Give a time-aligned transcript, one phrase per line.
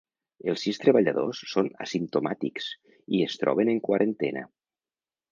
[0.51, 2.69] Els sis treballadors són asimptomàtics
[3.17, 4.43] i es troben en quarantena.